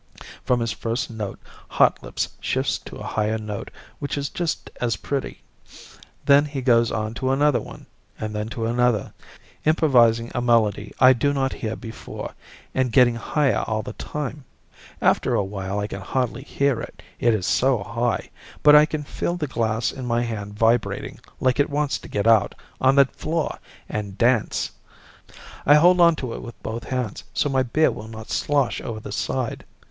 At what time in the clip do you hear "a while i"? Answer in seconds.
15.35-15.85